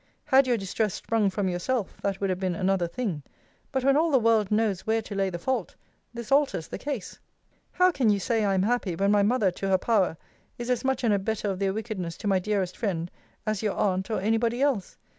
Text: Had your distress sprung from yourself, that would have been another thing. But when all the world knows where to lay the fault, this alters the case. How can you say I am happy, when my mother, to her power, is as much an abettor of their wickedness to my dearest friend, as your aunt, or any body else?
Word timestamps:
Had 0.25 0.47
your 0.47 0.57
distress 0.57 0.95
sprung 0.95 1.29
from 1.29 1.47
yourself, 1.47 1.95
that 2.01 2.19
would 2.19 2.31
have 2.31 2.39
been 2.39 2.55
another 2.55 2.87
thing. 2.87 3.21
But 3.71 3.83
when 3.83 3.95
all 3.95 4.09
the 4.09 4.17
world 4.17 4.49
knows 4.49 4.81
where 4.81 5.03
to 5.03 5.13
lay 5.13 5.29
the 5.29 5.37
fault, 5.37 5.75
this 6.11 6.31
alters 6.31 6.67
the 6.67 6.79
case. 6.79 7.19
How 7.73 7.91
can 7.91 8.09
you 8.09 8.19
say 8.19 8.43
I 8.43 8.55
am 8.55 8.63
happy, 8.63 8.95
when 8.95 9.11
my 9.11 9.21
mother, 9.21 9.51
to 9.51 9.67
her 9.69 9.77
power, 9.77 10.17
is 10.57 10.71
as 10.71 10.83
much 10.83 11.03
an 11.03 11.11
abettor 11.11 11.51
of 11.51 11.59
their 11.59 11.71
wickedness 11.71 12.17
to 12.17 12.27
my 12.27 12.39
dearest 12.39 12.75
friend, 12.75 13.11
as 13.45 13.61
your 13.61 13.73
aunt, 13.75 14.09
or 14.09 14.19
any 14.19 14.37
body 14.37 14.59
else? 14.59 14.97